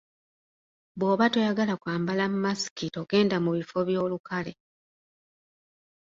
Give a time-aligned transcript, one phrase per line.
[0.97, 4.53] Bw'oba toyagala kwambala masiki togenda mu bifo by'olukale.